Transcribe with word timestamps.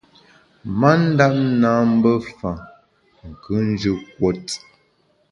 Ma 0.77 0.91
ndap 1.07 1.33
nâ 1.61 1.71
mbe 1.91 2.11
fa, 2.37 2.51
nkùnjù 3.27 3.93
kuot. 4.13 4.45